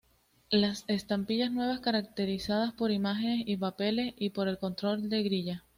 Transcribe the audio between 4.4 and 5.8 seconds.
el control de grilla.